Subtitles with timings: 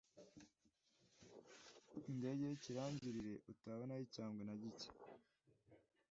[2.09, 4.89] indege y'ikirangirire utabonaho icyangwe na gike